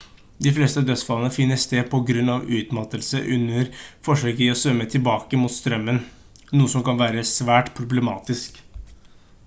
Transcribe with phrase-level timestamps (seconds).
[0.43, 3.67] de fleste dødsfallene finner sted på grunn av utmattelse under
[4.07, 6.01] forsøk i å svømme tilbake mot strømmen
[6.61, 8.59] noe som kan være svært problematisk